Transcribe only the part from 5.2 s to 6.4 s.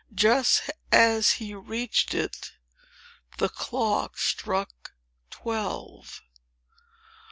twelve.